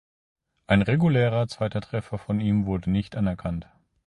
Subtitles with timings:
[0.65, 3.67] Ein regulärer zweiter Treffer von ihm wurde nicht anerkannt.